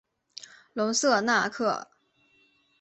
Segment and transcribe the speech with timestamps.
[0.73, 1.91] 隆瑟纳克。